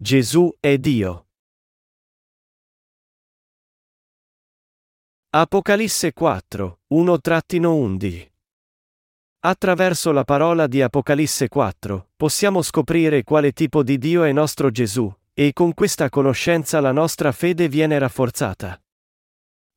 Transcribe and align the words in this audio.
Gesù 0.00 0.48
è 0.60 0.78
Dio. 0.78 1.26
Apocalisse 5.30 6.12
4, 6.12 6.78
1-11 6.94 8.28
Attraverso 9.40 10.12
la 10.12 10.22
parola 10.22 10.68
di 10.68 10.82
Apocalisse 10.82 11.48
4, 11.48 12.10
possiamo 12.14 12.62
scoprire 12.62 13.24
quale 13.24 13.50
tipo 13.50 13.82
di 13.82 13.98
Dio 13.98 14.22
è 14.22 14.30
nostro 14.30 14.70
Gesù, 14.70 15.12
e 15.34 15.52
con 15.52 15.74
questa 15.74 16.08
conoscenza 16.08 16.78
la 16.78 16.92
nostra 16.92 17.32
fede 17.32 17.68
viene 17.68 17.98
rafforzata. 17.98 18.80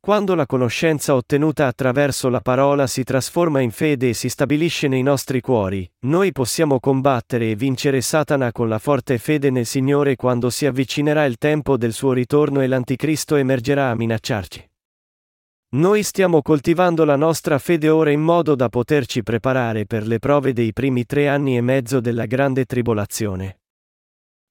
Quando 0.04 0.34
la 0.34 0.48
conoscenza 0.48 1.14
ottenuta 1.14 1.68
attraverso 1.68 2.28
la 2.30 2.42
parola 2.42 2.88
si 2.88 3.04
trasforma 3.04 3.60
in 3.60 3.70
fede 3.70 4.10
e 4.10 4.14
si 4.16 4.30
stabilisce 4.30 4.88
nei 4.88 5.04
nostri 5.04 5.42
cuori, 5.42 5.88
noi 6.06 6.32
possiamo 6.32 6.80
combattere 6.80 7.52
e 7.52 7.56
vincere 7.56 8.02
Satana 8.02 8.52
con 8.52 8.68
la 8.68 8.80
forte 8.80 9.20
fede 9.20 9.52
nel 9.52 9.68
Signore 9.68 10.16
quando 10.16 10.50
si 10.50 10.66
avvicinerà 10.66 11.26
il 11.26 11.38
tempo 11.38 11.78
del 11.78 11.94
suo 11.94 12.14
ritorno 12.14 12.62
e 12.62 12.68
l'Anticristo 12.68 13.36
emergerà 13.36 13.92
a 13.92 13.96
minacciarci. 13.96 14.70
Noi 15.74 16.02
stiamo 16.02 16.42
coltivando 16.42 17.06
la 17.06 17.16
nostra 17.16 17.60
fede 17.60 17.88
ora 17.90 18.10
in 18.10 18.22
modo 18.22 18.56
da 18.56 18.70
poterci 18.70 19.22
preparare 19.22 19.86
per 19.86 20.08
le 20.08 20.18
prove 20.18 20.52
dei 20.52 20.74
primi 20.74 21.06
tre 21.06 21.28
anni 21.28 21.58
e 21.58 21.62
mezzo 21.62 22.00
della 22.00 22.26
grande 22.26 22.66
tribolazione. 22.66 23.61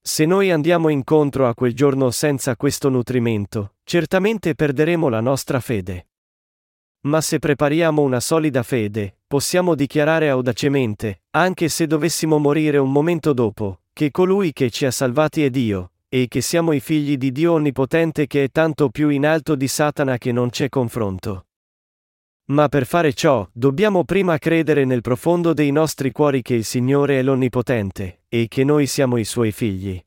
Se 0.03 0.25
noi 0.25 0.51
andiamo 0.51 0.89
incontro 0.89 1.47
a 1.47 1.55
quel 1.55 1.75
giorno 1.75 2.11
senza 2.11 2.57
questo 2.57 2.89
nutrimento, 2.89 3.75
certamente 3.85 4.55
perderemo 4.55 5.11
la 5.11 5.21
nostra 5.21 5.61
fede. 5.61 6.09
Ma 7.03 7.21
se 7.21 7.39
prepariamo 7.39 8.01
una 8.01 8.19
solida 8.19 8.63
fede, 8.63 9.19
possiamo 9.27 9.75
dichiarare 9.75 10.31
audacemente, 10.31 11.23
anche 11.31 11.69
se 11.69 11.87
dovessimo 11.87 12.39
morire 12.39 12.79
un 12.79 12.91
momento 12.91 13.35
dopo, 13.35 13.83
che 13.93 14.11
colui 14.11 14.55
che 14.55 14.71
ci 14.71 14.87
ha 14.87 14.91
salvati 14.91 15.45
è 15.45 15.51
Dio, 15.51 15.93
e 16.09 16.29
che 16.29 16.41
siamo 16.41 16.73
i 16.73 16.81
figli 16.81 17.19
di 17.19 17.31
Dio 17.31 17.53
Onnipotente 17.53 18.27
che 18.27 18.45
è 18.45 18.51
tanto 18.51 18.89
più 18.89 19.11
in 19.11 19.27
alto 19.27 19.55
di 19.55 19.69
Satana 19.69 20.17
che 20.17 20.33
non 20.33 20.49
c'è 20.49 20.71
confronto. 20.71 21.47
Ma 22.47 22.69
per 22.69 22.87
fare 22.87 23.13
ciò, 23.13 23.47
dobbiamo 23.53 24.05
prima 24.05 24.39
credere 24.39 24.85
nel 24.85 25.03
profondo 25.03 25.53
dei 25.53 25.71
nostri 25.71 26.11
cuori 26.11 26.43
che 26.43 26.55
il 26.55 26.65
Signore 26.65 27.19
è 27.19 27.23
l'Onnipotente, 27.23 28.20
e 28.33 28.47
che 28.47 28.63
noi 28.63 28.87
siamo 28.87 29.17
i 29.17 29.25
Suoi 29.25 29.51
figli. 29.51 30.01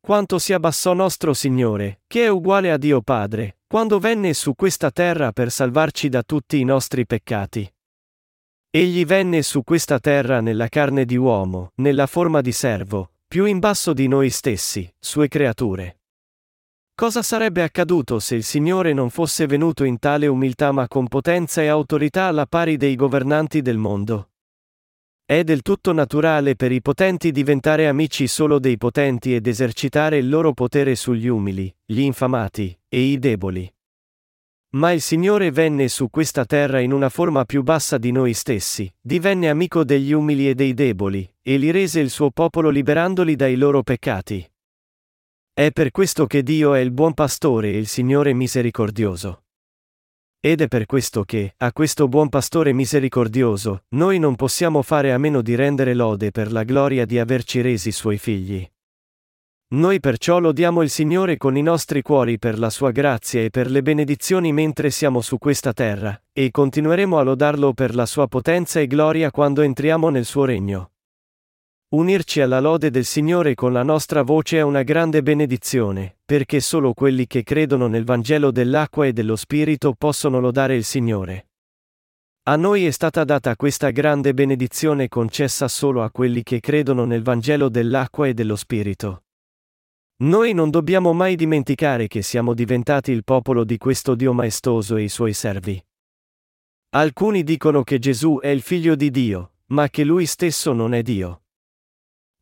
Quanto 0.00 0.38
si 0.38 0.52
abbassò 0.52 0.92
nostro 0.92 1.34
Signore, 1.34 2.02
che 2.06 2.26
è 2.26 2.28
uguale 2.28 2.70
a 2.70 2.76
Dio 2.76 3.02
Padre, 3.02 3.58
quando 3.66 3.98
venne 3.98 4.32
su 4.32 4.54
questa 4.54 4.92
terra 4.92 5.32
per 5.32 5.50
salvarci 5.50 6.08
da 6.08 6.22
tutti 6.22 6.60
i 6.60 6.64
nostri 6.64 7.04
peccati. 7.04 7.68
Egli 8.70 9.04
venne 9.04 9.42
su 9.42 9.64
questa 9.64 9.98
terra 9.98 10.40
nella 10.40 10.68
carne 10.68 11.04
di 11.04 11.16
uomo, 11.16 11.72
nella 11.76 12.06
forma 12.06 12.40
di 12.40 12.52
servo, 12.52 13.14
più 13.26 13.44
in 13.46 13.58
basso 13.58 13.92
di 13.92 14.06
noi 14.06 14.30
stessi, 14.30 14.88
sue 14.96 15.26
creature. 15.26 16.02
Cosa 16.94 17.22
sarebbe 17.22 17.64
accaduto 17.64 18.20
se 18.20 18.36
il 18.36 18.44
Signore 18.44 18.92
non 18.92 19.10
fosse 19.10 19.46
venuto 19.46 19.82
in 19.82 19.98
tale 19.98 20.28
umiltà 20.28 20.70
ma 20.70 20.86
con 20.86 21.08
potenza 21.08 21.60
e 21.60 21.66
autorità 21.66 22.26
alla 22.26 22.46
pari 22.46 22.76
dei 22.76 22.94
governanti 22.94 23.60
del 23.62 23.78
mondo? 23.78 24.30
È 25.28 25.42
del 25.42 25.62
tutto 25.62 25.92
naturale 25.92 26.54
per 26.54 26.70
i 26.70 26.80
potenti 26.80 27.32
diventare 27.32 27.88
amici 27.88 28.28
solo 28.28 28.60
dei 28.60 28.76
potenti 28.76 29.34
ed 29.34 29.48
esercitare 29.48 30.18
il 30.18 30.28
loro 30.28 30.52
potere 30.52 30.94
sugli 30.94 31.26
umili, 31.26 31.74
gli 31.84 31.98
infamati, 31.98 32.78
e 32.86 33.00
i 33.00 33.18
deboli. 33.18 33.68
Ma 34.76 34.92
il 34.92 35.00
Signore 35.00 35.50
venne 35.50 35.88
su 35.88 36.10
questa 36.10 36.44
terra 36.44 36.78
in 36.78 36.92
una 36.92 37.08
forma 37.08 37.44
più 37.44 37.64
bassa 37.64 37.98
di 37.98 38.12
noi 38.12 38.34
stessi, 38.34 38.88
divenne 39.00 39.48
amico 39.48 39.82
degli 39.82 40.12
umili 40.12 40.48
e 40.48 40.54
dei 40.54 40.74
deboli, 40.74 41.28
e 41.42 41.56
li 41.56 41.72
rese 41.72 41.98
il 41.98 42.10
suo 42.10 42.30
popolo 42.30 42.68
liberandoli 42.68 43.34
dai 43.34 43.56
loro 43.56 43.82
peccati. 43.82 44.48
È 45.52 45.72
per 45.72 45.90
questo 45.90 46.26
che 46.26 46.44
Dio 46.44 46.72
è 46.72 46.78
il 46.78 46.92
buon 46.92 47.14
pastore 47.14 47.72
e 47.72 47.78
il 47.78 47.88
Signore 47.88 48.32
misericordioso. 48.32 49.45
Ed 50.46 50.60
è 50.60 50.68
per 50.68 50.86
questo 50.86 51.24
che, 51.24 51.54
a 51.56 51.72
questo 51.72 52.06
buon 52.06 52.28
pastore 52.28 52.72
misericordioso, 52.72 53.82
noi 53.96 54.20
non 54.20 54.36
possiamo 54.36 54.80
fare 54.82 55.12
a 55.12 55.18
meno 55.18 55.42
di 55.42 55.56
rendere 55.56 55.92
lode 55.92 56.30
per 56.30 56.52
la 56.52 56.62
gloria 56.62 57.04
di 57.04 57.18
averci 57.18 57.60
resi 57.62 57.90
suoi 57.90 58.16
figli. 58.16 58.64
Noi 59.74 59.98
perciò 59.98 60.38
lodiamo 60.38 60.82
il 60.82 60.88
Signore 60.88 61.36
con 61.36 61.56
i 61.56 61.62
nostri 61.62 62.00
cuori 62.00 62.38
per 62.38 62.60
la 62.60 62.70
sua 62.70 62.92
grazia 62.92 63.40
e 63.40 63.50
per 63.50 63.68
le 63.68 63.82
benedizioni 63.82 64.52
mentre 64.52 64.90
siamo 64.90 65.20
su 65.20 65.36
questa 65.36 65.72
terra, 65.72 66.16
e 66.32 66.52
continueremo 66.52 67.18
a 67.18 67.22
lodarlo 67.22 67.72
per 67.72 67.96
la 67.96 68.06
sua 68.06 68.28
potenza 68.28 68.78
e 68.78 68.86
gloria 68.86 69.32
quando 69.32 69.62
entriamo 69.62 70.10
nel 70.10 70.24
suo 70.24 70.44
regno. 70.44 70.92
Unirci 71.88 72.40
alla 72.40 72.58
lode 72.58 72.90
del 72.90 73.04
Signore 73.04 73.54
con 73.54 73.72
la 73.72 73.84
nostra 73.84 74.22
voce 74.22 74.56
è 74.56 74.60
una 74.60 74.82
grande 74.82 75.22
benedizione, 75.22 76.18
perché 76.24 76.58
solo 76.58 76.92
quelli 76.92 77.28
che 77.28 77.44
credono 77.44 77.86
nel 77.86 78.02
Vangelo 78.02 78.50
dell'acqua 78.50 79.06
e 79.06 79.12
dello 79.12 79.36
Spirito 79.36 79.94
possono 79.96 80.40
lodare 80.40 80.74
il 80.74 80.82
Signore. 80.82 81.50
A 82.48 82.56
noi 82.56 82.86
è 82.86 82.90
stata 82.90 83.22
data 83.22 83.54
questa 83.54 83.90
grande 83.90 84.34
benedizione 84.34 85.06
concessa 85.06 85.68
solo 85.68 86.02
a 86.02 86.10
quelli 86.10 86.42
che 86.42 86.58
credono 86.58 87.04
nel 87.04 87.22
Vangelo 87.22 87.68
dell'acqua 87.68 88.26
e 88.26 88.34
dello 88.34 88.56
Spirito. 88.56 89.22
Noi 90.24 90.54
non 90.54 90.70
dobbiamo 90.70 91.12
mai 91.12 91.36
dimenticare 91.36 92.08
che 92.08 92.22
siamo 92.22 92.52
diventati 92.52 93.12
il 93.12 93.22
popolo 93.22 93.62
di 93.62 93.78
questo 93.78 94.16
Dio 94.16 94.32
maestoso 94.32 94.96
e 94.96 95.04
i 95.04 95.08
suoi 95.08 95.34
servi. 95.34 95.80
Alcuni 96.96 97.44
dicono 97.44 97.84
che 97.84 98.00
Gesù 98.00 98.40
è 98.40 98.48
il 98.48 98.62
figlio 98.62 98.96
di 98.96 99.12
Dio, 99.12 99.52
ma 99.66 99.88
che 99.88 100.02
lui 100.02 100.26
stesso 100.26 100.72
non 100.72 100.92
è 100.92 101.02
Dio. 101.02 101.42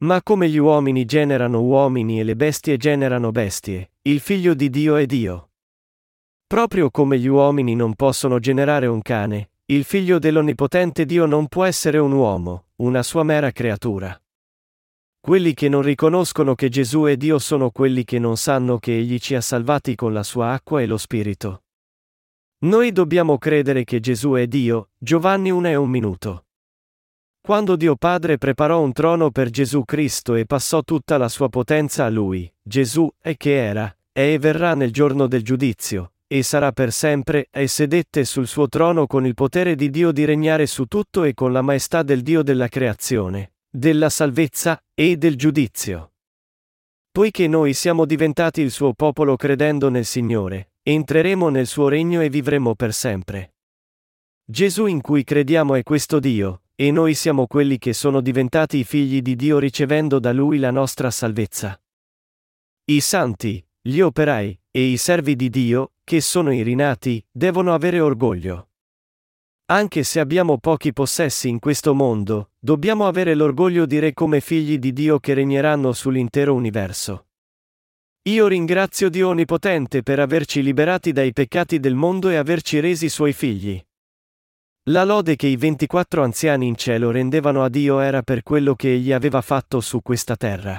Ma 0.04 0.22
come 0.22 0.50
gli 0.50 0.58
uomini 0.58 1.06
generano 1.06 1.62
uomini 1.62 2.20
e 2.20 2.24
le 2.24 2.36
bestie 2.36 2.76
generano 2.76 3.30
bestie, 3.30 3.92
il 4.02 4.20
figlio 4.20 4.52
di 4.52 4.68
Dio 4.68 4.96
è 4.96 5.06
Dio. 5.06 5.52
Proprio 6.46 6.90
come 6.90 7.18
gli 7.18 7.26
uomini 7.26 7.74
non 7.74 7.94
possono 7.94 8.38
generare 8.38 8.86
un 8.86 9.00
cane, 9.00 9.52
il 9.66 9.84
figlio 9.84 10.18
dell'Onnipotente 10.18 11.06
Dio 11.06 11.24
non 11.24 11.48
può 11.48 11.64
essere 11.64 11.96
un 11.96 12.12
uomo, 12.12 12.66
una 12.76 13.02
sua 13.02 13.22
mera 13.22 13.50
creatura. 13.50 14.20
Quelli 15.20 15.54
che 15.54 15.70
non 15.70 15.80
riconoscono 15.80 16.54
che 16.54 16.68
Gesù 16.68 17.04
è 17.04 17.16
Dio 17.16 17.38
sono 17.38 17.70
quelli 17.70 18.04
che 18.04 18.18
non 18.18 18.36
sanno 18.36 18.78
che 18.78 18.98
Egli 18.98 19.18
ci 19.18 19.34
ha 19.34 19.40
salvati 19.40 19.94
con 19.94 20.12
la 20.12 20.22
sua 20.22 20.52
acqua 20.52 20.82
e 20.82 20.86
lo 20.86 20.98
Spirito. 20.98 21.62
Noi 22.64 22.92
dobbiamo 22.92 23.38
credere 23.38 23.84
che 23.84 24.00
Gesù 24.00 24.32
è 24.32 24.46
Dio, 24.48 24.90
Giovanni 24.98 25.50
1 25.50 25.68
e 25.68 25.74
un 25.76 25.88
minuto. 25.88 26.44
Quando 27.46 27.76
Dio 27.76 27.94
Padre 27.94 28.38
preparò 28.38 28.80
un 28.80 28.94
trono 28.94 29.30
per 29.30 29.50
Gesù 29.50 29.84
Cristo 29.84 30.34
e 30.34 30.46
passò 30.46 30.82
tutta 30.82 31.18
la 31.18 31.28
sua 31.28 31.50
potenza 31.50 32.06
a 32.06 32.08
Lui, 32.08 32.50
Gesù 32.62 33.06
è 33.18 33.36
che 33.36 33.62
era, 33.62 33.94
è 34.10 34.32
e 34.32 34.38
verrà 34.38 34.74
nel 34.74 34.90
giorno 34.90 35.26
del 35.26 35.42
giudizio, 35.42 36.12
e 36.26 36.42
sarà 36.42 36.72
per 36.72 36.90
sempre, 36.90 37.48
e 37.50 37.66
sedette 37.66 38.24
sul 38.24 38.46
suo 38.46 38.66
trono 38.68 39.06
con 39.06 39.26
il 39.26 39.34
potere 39.34 39.74
di 39.74 39.90
Dio 39.90 40.10
di 40.10 40.24
regnare 40.24 40.64
su 40.64 40.86
tutto 40.86 41.22
e 41.24 41.34
con 41.34 41.52
la 41.52 41.60
maestà 41.60 42.02
del 42.02 42.22
Dio 42.22 42.42
della 42.42 42.68
creazione, 42.68 43.56
della 43.68 44.08
salvezza, 44.08 44.82
e 44.94 45.18
del 45.18 45.36
giudizio. 45.36 46.12
Poiché 47.12 47.46
noi 47.46 47.74
siamo 47.74 48.06
diventati 48.06 48.62
il 48.62 48.70
suo 48.70 48.94
popolo 48.94 49.36
credendo 49.36 49.90
nel 49.90 50.06
Signore, 50.06 50.70
entreremo 50.82 51.50
nel 51.50 51.66
suo 51.66 51.88
regno 51.88 52.22
e 52.22 52.30
vivremo 52.30 52.74
per 52.74 52.94
sempre. 52.94 53.56
Gesù 54.46 54.86
in 54.86 55.02
cui 55.02 55.24
crediamo 55.24 55.74
è 55.74 55.82
questo 55.82 56.18
Dio, 56.20 56.63
e 56.76 56.90
noi 56.90 57.14
siamo 57.14 57.46
quelli 57.46 57.78
che 57.78 57.92
sono 57.92 58.20
diventati 58.20 58.78
i 58.78 58.84
figli 58.84 59.22
di 59.22 59.36
Dio 59.36 59.58
ricevendo 59.58 60.18
da 60.18 60.32
Lui 60.32 60.58
la 60.58 60.70
nostra 60.70 61.10
salvezza. 61.10 61.80
I 62.86 63.00
santi, 63.00 63.64
gli 63.80 64.00
operai, 64.00 64.58
e 64.70 64.82
i 64.82 64.96
servi 64.96 65.36
di 65.36 65.50
Dio, 65.50 65.92
che 66.02 66.20
sono 66.20 66.52
i 66.52 66.62
rinati, 66.62 67.24
devono 67.30 67.72
avere 67.72 68.00
orgoglio. 68.00 68.70
Anche 69.66 70.02
se 70.02 70.20
abbiamo 70.20 70.58
pochi 70.58 70.92
possessi 70.92 71.48
in 71.48 71.58
questo 71.58 71.94
mondo, 71.94 72.50
dobbiamo 72.58 73.06
avere 73.06 73.34
l'orgoglio 73.34 73.86
di 73.86 73.98
re 73.98 74.12
come 74.12 74.40
figli 74.40 74.78
di 74.78 74.92
Dio 74.92 75.18
che 75.20 75.32
regneranno 75.32 75.92
sull'intero 75.92 76.52
universo. 76.52 77.28
Io 78.24 78.46
ringrazio 78.46 79.08
Dio 79.08 79.28
Onnipotente 79.28 80.02
per 80.02 80.18
averci 80.18 80.62
liberati 80.62 81.12
dai 81.12 81.32
peccati 81.32 81.78
del 81.78 81.94
mondo 81.94 82.28
e 82.30 82.36
averci 82.36 82.80
resi 82.80 83.08
suoi 83.08 83.32
figli. 83.32 83.82
La 84.90 85.02
lode 85.04 85.34
che 85.34 85.46
i 85.46 85.56
24 85.56 86.22
anziani 86.22 86.66
in 86.66 86.76
cielo 86.76 87.10
rendevano 87.10 87.64
a 87.64 87.70
Dio 87.70 88.00
era 88.00 88.22
per 88.22 88.42
quello 88.42 88.74
che 88.74 88.92
egli 88.92 89.12
aveva 89.12 89.40
fatto 89.40 89.80
su 89.80 90.02
questa 90.02 90.36
terra. 90.36 90.78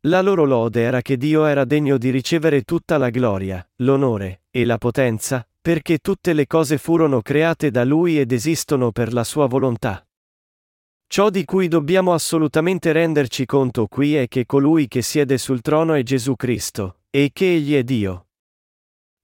La 0.00 0.20
loro 0.20 0.44
lode 0.44 0.82
era 0.82 1.00
che 1.00 1.16
Dio 1.16 1.46
era 1.46 1.64
degno 1.64 1.96
di 1.96 2.10
ricevere 2.10 2.60
tutta 2.60 2.98
la 2.98 3.08
gloria, 3.08 3.66
l'onore 3.76 4.42
e 4.50 4.66
la 4.66 4.76
potenza, 4.76 5.48
perché 5.58 5.96
tutte 5.96 6.34
le 6.34 6.46
cose 6.46 6.76
furono 6.76 7.22
create 7.22 7.70
da 7.70 7.84
Lui 7.84 8.20
ed 8.20 8.32
esistono 8.32 8.92
per 8.92 9.14
la 9.14 9.24
sua 9.24 9.46
volontà. 9.46 10.06
Ciò 11.06 11.30
di 11.30 11.46
cui 11.46 11.68
dobbiamo 11.68 12.12
assolutamente 12.12 12.92
renderci 12.92 13.46
conto 13.46 13.86
qui 13.86 14.14
è 14.14 14.28
che 14.28 14.44
colui 14.44 14.88
che 14.88 15.00
siede 15.00 15.38
sul 15.38 15.62
trono 15.62 15.94
è 15.94 16.02
Gesù 16.02 16.36
Cristo, 16.36 16.98
e 17.08 17.30
che 17.32 17.54
Egli 17.54 17.76
è 17.76 17.82
Dio. 17.82 18.26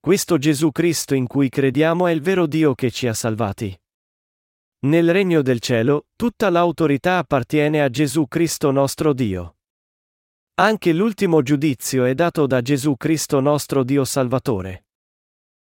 Questo 0.06 0.38
Gesù 0.38 0.70
Cristo 0.70 1.17
in 1.17 1.26
cui 1.26 1.49
crediamo 1.49 2.06
è 2.06 2.12
il 2.12 2.20
vero 2.20 2.47
Dio 2.47 2.76
che 2.76 2.93
ci 2.93 3.08
ha 3.08 3.12
salvati. 3.12 3.76
Nel 4.82 5.11
regno 5.11 5.43
del 5.43 5.58
cielo, 5.58 6.06
tutta 6.14 6.49
l'autorità 6.49 7.19
appartiene 7.19 7.82
a 7.82 7.88
Gesù 7.88 8.29
Cristo 8.29 8.70
nostro 8.70 9.12
Dio. 9.12 9.56
Anche 10.61 10.93
l'ultimo 10.93 11.43
giudizio 11.43 12.05
è 12.05 12.14
dato 12.14 12.47
da 12.47 12.62
Gesù 12.62 12.97
Cristo 12.97 13.41
nostro 13.41 13.82
Dio 13.82 14.05
Salvatore. 14.05 14.87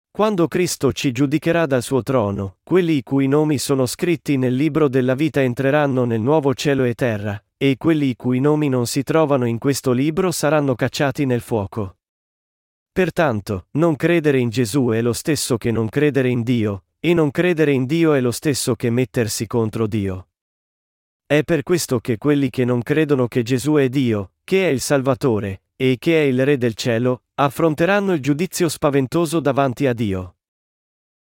Quando 0.09 0.47
Cristo 0.47 0.93
ci 0.93 1.11
giudicherà 1.11 1.67
dal 1.67 1.83
suo 1.83 2.05
trono, 2.05 2.59
quelli 2.63 2.99
i 2.99 3.03
cui 3.03 3.27
nomi 3.27 3.59
sono 3.59 3.87
scritti 3.87 4.37
nel 4.37 4.55
libro 4.55 4.89
della 4.89 5.17
vita 5.17 5.43
entreranno 5.43 6.05
nel 6.05 6.21
nuovo 6.21 6.55
cielo 6.55 6.85
e 6.85 6.95
terra, 6.95 7.45
e 7.57 7.77
quelli 7.77 8.11
i 8.11 8.15
cui 8.15 8.39
nomi 8.39 8.69
non 8.69 8.87
si 8.87 9.03
trovano 9.03 9.47
in 9.47 9.59
questo 9.59 9.91
libro 9.91 10.31
saranno 10.31 10.77
cacciati 10.77 11.27
nel 11.27 11.41
fuoco. 11.41 11.98
Pertanto, 12.99 13.69
non 13.75 13.95
credere 13.95 14.41
in 14.41 14.49
Gesù 14.49 14.89
è 14.89 15.01
lo 15.03 15.13
stesso 15.13 15.57
che 15.57 15.71
non 15.71 15.89
credere 15.89 16.31
in 16.31 16.43
Dio, 16.43 16.87
e 16.99 17.15
non 17.15 17.31
credere 17.31 17.71
in 17.71 17.87
Dio 17.87 18.13
è 18.13 18.21
lo 18.21 18.33
stesso 18.33 18.75
che 18.75 18.91
mettersi 18.91 19.47
contro 19.47 19.87
Dio. 19.87 20.31
È 21.25 21.45
per 21.45 21.63
questo 21.63 22.01
che 22.01 22.19
quelli 22.19 22.51
che 22.51 22.65
non 22.65 22.83
credono 22.83 23.29
che 23.29 23.45
Gesù 23.45 23.75
è 23.75 23.89
Dio, 23.89 24.33
che 24.43 24.67
è 24.67 24.73
il 24.73 24.81
Salvatore, 24.81 25.63
e 25.77 25.95
che 26.01 26.21
è 26.21 26.25
il 26.25 26.45
Re 26.45 26.59
del 26.59 26.75
cielo, 26.75 27.23
affronteranno 27.35 28.15
il 28.15 28.21
giudizio 28.21 28.69
spaventoso 28.69 29.39
davanti 29.39 29.87
a 29.87 29.93
Dio. 29.93 30.39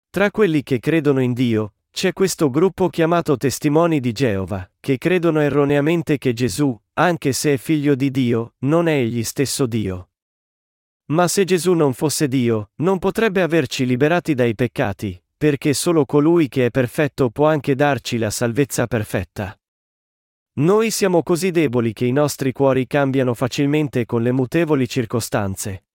Tra 0.10 0.32
quelli 0.32 0.64
che 0.64 0.80
credono 0.80 1.22
in 1.22 1.34
Dio, 1.34 1.74
c'è 1.92 2.14
questo 2.14 2.50
gruppo 2.50 2.90
chiamato 2.90 3.38
Testimoni 3.38 4.00
di 4.00 4.12
Geova, 4.12 4.68
che 4.80 4.98
credono 4.98 5.40
erroneamente 5.40 6.18
che 6.18 6.34
Gesù, 6.34 6.76
anche 6.94 7.32
se 7.32 7.54
è 7.54 7.58
figlio 7.58 7.94
di 7.94 8.10
Dio, 8.10 8.56
non 8.62 8.88
è 8.88 8.94
egli 8.94 9.24
stesso 9.24 9.68
Dio. 9.68 10.09
Ma 11.12 11.28
se 11.28 11.44
Gesù 11.44 11.74
non 11.74 11.94
fosse 11.94 12.28
Dio, 12.28 12.72
non 12.78 13.00
potrebbe 13.00 13.42
averci 13.42 13.86
liberati 13.86 14.36
dai 14.36 14.54
peccati, 14.54 15.22
perché 15.36 15.74
solo 15.74 16.06
colui 16.06 16.48
che 16.48 16.68
è 16.68 16.70
perfetto 16.70 17.30
può 17.30 17.48
anche 17.48 17.74
darci 17.74 18.18
la 18.18 18.30
salvezza 18.30 18.86
perfetta. 18.86 19.58
Noi 20.60 20.92
siamo 20.92 21.24
così 21.24 21.52
deboli 21.52 21.94
che 21.94 22.06
i 22.06 22.12
nostri 22.12 22.52
cuori 22.52 22.86
cambiano 22.86 23.34
facilmente 23.34 24.06
con 24.06 24.22
le 24.22 24.32
mutevoli 24.32 24.88
circostanze. 24.88 25.86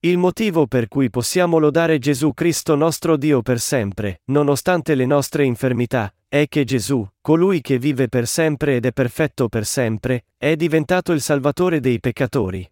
Il 0.00 0.16
motivo 0.16 0.66
per 0.66 0.88
cui 0.88 1.10
possiamo 1.10 1.58
lodare 1.58 1.98
Gesù 1.98 2.32
Cristo 2.32 2.74
nostro 2.74 3.16
Dio 3.16 3.42
per 3.42 3.58
sempre, 3.58 4.20
nonostante 4.26 4.94
le 4.94 5.06
nostre 5.06 5.44
infermità, 5.44 6.14
è 6.28 6.46
che 6.48 6.64
Gesù, 6.64 7.06
colui 7.20 7.60
che 7.60 7.78
vive 7.78 8.08
per 8.08 8.26
sempre 8.26 8.76
ed 8.76 8.86
è 8.86 8.92
perfetto 8.92 9.48
per 9.48 9.66
sempre, 9.66 10.26
è 10.36 10.54
diventato 10.56 11.12
il 11.12 11.20
Salvatore 11.20 11.80
dei 11.80 11.98
peccatori. 11.98 12.70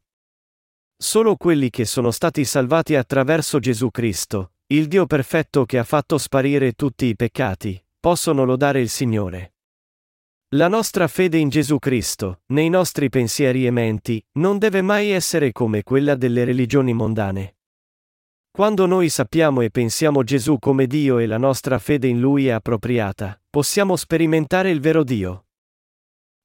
Solo 1.00 1.36
quelli 1.36 1.70
che 1.70 1.84
sono 1.84 2.10
stati 2.10 2.44
salvati 2.44 2.96
attraverso 2.96 3.60
Gesù 3.60 3.88
Cristo, 3.92 4.54
il 4.66 4.88
Dio 4.88 5.06
perfetto 5.06 5.64
che 5.64 5.78
ha 5.78 5.84
fatto 5.84 6.18
sparire 6.18 6.72
tutti 6.72 7.06
i 7.06 7.14
peccati, 7.14 7.80
possono 8.00 8.44
lodare 8.44 8.80
il 8.80 8.88
Signore. 8.88 9.54
La 10.56 10.66
nostra 10.66 11.06
fede 11.06 11.38
in 11.38 11.50
Gesù 11.50 11.78
Cristo, 11.78 12.40
nei 12.46 12.68
nostri 12.68 13.10
pensieri 13.10 13.64
e 13.64 13.70
menti, 13.70 14.20
non 14.38 14.58
deve 14.58 14.82
mai 14.82 15.10
essere 15.10 15.52
come 15.52 15.84
quella 15.84 16.16
delle 16.16 16.42
religioni 16.42 16.92
mondane. 16.92 17.58
Quando 18.50 18.86
noi 18.86 19.08
sappiamo 19.08 19.60
e 19.60 19.70
pensiamo 19.70 20.24
Gesù 20.24 20.58
come 20.58 20.88
Dio 20.88 21.18
e 21.18 21.26
la 21.26 21.38
nostra 21.38 21.78
fede 21.78 22.08
in 22.08 22.18
Lui 22.18 22.48
è 22.48 22.50
appropriata, 22.50 23.40
possiamo 23.48 23.94
sperimentare 23.94 24.70
il 24.70 24.80
vero 24.80 25.04
Dio. 25.04 25.47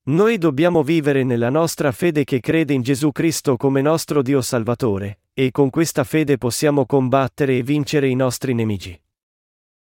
Noi 0.06 0.38
dobbiamo 0.38 0.84
vivere 0.84 1.24
nella 1.24 1.50
nostra 1.50 1.94
fede 1.94 2.26
che 2.26 2.42
crede 2.42 2.74
in 2.74 2.82
Gesù 2.82 3.14
Cristo 3.14 3.56
come 3.56 3.82
nostro 3.82 4.22
Dio 4.22 4.42
Salvatore, 4.42 5.22
e 5.34 5.50
con 5.52 5.70
questa 5.70 6.04
fede 6.04 6.38
possiamo 6.38 6.86
combattere 6.86 7.58
e 7.58 7.64
vincere 7.64 8.10
i 8.10 8.14
nostri 8.14 8.54
nemici. 8.54 9.02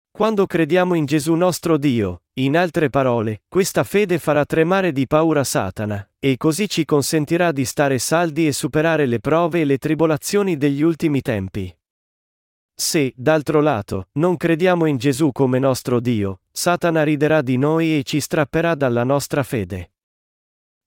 Quando 0.10 0.46
crediamo 0.46 0.94
in 0.94 1.04
Gesù 1.04 1.34
nostro 1.34 1.76
Dio, 1.76 2.22
in 2.36 2.56
altre 2.56 2.90
parole, 2.90 3.42
questa 3.50 3.84
fede 3.84 4.18
farà 4.18 4.46
tremare 4.46 4.94
di 4.94 5.08
paura 5.08 5.44
Satana, 5.44 6.10
e 6.20 6.38
così 6.38 6.70
ci 6.70 6.86
consentirà 6.86 7.52
di 7.52 7.66
stare 7.66 8.00
saldi 8.00 8.48
e 8.48 8.54
superare 8.54 9.08
le 9.08 9.20
prove 9.20 9.60
e 9.60 9.66
le 9.66 9.78
tribolazioni 9.78 10.56
degli 10.56 10.84
ultimi 10.84 11.20
tempi. 11.20 11.78
Se, 12.74 13.12
d'altro 13.14 13.60
lato, 13.60 14.08
non 14.14 14.38
crediamo 14.38 14.86
in 14.86 14.96
Gesù 14.96 15.34
come 15.34 15.60
nostro 15.60 16.00
Dio, 16.00 16.40
Satana 16.50 17.04
riderà 17.04 17.42
di 17.42 17.58
noi 17.58 17.98
e 17.98 18.04
ci 18.04 18.22
strapperà 18.22 18.74
dalla 18.74 19.04
nostra 19.04 19.44
fede. 19.44 19.92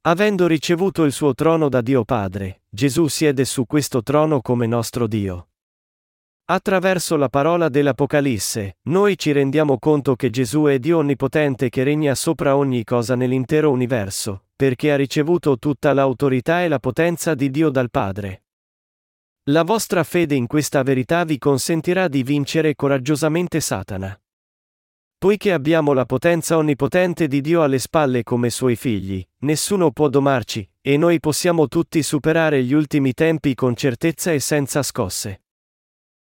Avendo 0.02 0.46
ricevuto 0.46 1.04
il 1.04 1.12
suo 1.12 1.34
trono 1.34 1.68
da 1.68 1.82
Dio 1.82 2.04
Padre, 2.04 2.62
Gesù 2.70 3.06
siede 3.08 3.44
su 3.44 3.66
questo 3.66 4.02
trono 4.02 4.40
come 4.40 4.66
nostro 4.66 5.06
Dio. 5.06 5.48
Attraverso 6.46 7.16
la 7.16 7.28
parola 7.28 7.68
dell'Apocalisse, 7.68 8.78
noi 8.84 9.18
ci 9.18 9.30
rendiamo 9.32 9.78
conto 9.78 10.16
che 10.16 10.30
Gesù 10.30 10.64
è 10.64 10.78
Dio 10.78 10.96
onnipotente 10.96 11.68
che 11.68 11.82
regna 11.82 12.14
sopra 12.14 12.56
ogni 12.56 12.82
cosa 12.82 13.14
nell'intero 13.14 13.70
universo, 13.70 14.46
perché 14.56 14.90
ha 14.90 14.96
ricevuto 14.96 15.58
tutta 15.58 15.92
l'autorità 15.92 16.62
e 16.62 16.68
la 16.68 16.78
potenza 16.78 17.34
di 17.34 17.50
Dio 17.50 17.68
dal 17.68 17.90
Padre. 17.90 18.44
La 19.50 19.64
vostra 19.64 20.02
fede 20.02 20.34
in 20.34 20.46
questa 20.46 20.82
verità 20.82 21.24
vi 21.24 21.36
consentirà 21.36 22.08
di 22.08 22.22
vincere 22.22 22.74
coraggiosamente 22.74 23.60
Satana. 23.60 24.18
Poiché 25.20 25.52
abbiamo 25.52 25.92
la 25.92 26.06
potenza 26.06 26.56
onnipotente 26.56 27.28
di 27.28 27.42
Dio 27.42 27.62
alle 27.62 27.78
spalle 27.78 28.22
come 28.22 28.48
suoi 28.48 28.74
figli, 28.74 29.22
nessuno 29.40 29.90
può 29.90 30.08
domarci, 30.08 30.66
e 30.80 30.96
noi 30.96 31.20
possiamo 31.20 31.68
tutti 31.68 32.02
superare 32.02 32.64
gli 32.64 32.72
ultimi 32.72 33.12
tempi 33.12 33.54
con 33.54 33.76
certezza 33.76 34.32
e 34.32 34.40
senza 34.40 34.82
scosse. 34.82 35.42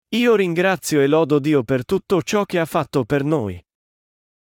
Io 0.10 0.36
ringrazio 0.36 1.02
e 1.02 1.08
lodo 1.08 1.40
Dio 1.40 1.64
per 1.64 1.86
tutto 1.86 2.22
ciò 2.22 2.46
che 2.46 2.60
ha 2.60 2.66
fatto 2.66 3.04
per 3.04 3.24
noi. 3.24 3.60